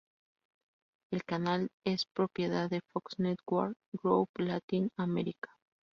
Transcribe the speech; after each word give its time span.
El 1.11 1.23
canal 1.25 1.69
es 1.85 2.07
propiedad 2.07 2.71
de 2.71 2.81
Fox 2.91 3.19
Networks 3.19 3.77
Group 3.93 4.29
Latin 4.39 4.89
America. 4.97 5.51